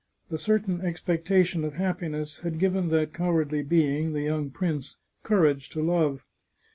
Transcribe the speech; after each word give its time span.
The 0.31 0.39
certain 0.39 0.81
expectation 0.81 1.63
of 1.63 1.75
happiness 1.75 2.39
had 2.39 2.57
given 2.57 2.87
that 2.87 3.13
cow 3.13 3.35
ardly 3.35 3.61
being, 3.61 4.13
the 4.13 4.23
young 4.23 4.49
prince, 4.49 4.97
courage 5.21 5.69
to 5.69 5.83
love. 5.83 6.23